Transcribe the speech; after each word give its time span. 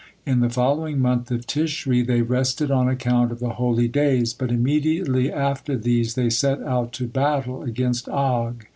In 0.25 0.39
the 0.39 0.49
following 0.49 0.97
month 0.99 1.29
of 1.29 1.45
Tishri 1.45 2.01
they 2.01 2.23
rested 2.23 2.71
on 2.71 2.89
account 2.89 3.31
of 3.31 3.37
the 3.37 3.51
holy 3.61 3.87
days, 3.87 4.33
but 4.33 4.49
immediately 4.51 5.31
after 5.31 5.77
these 5.77 6.15
they 6.15 6.27
set 6.31 6.59
out 6.63 6.91
to 6.93 7.05
battle 7.05 7.61
against 7.61 8.09
Og. 8.09 8.65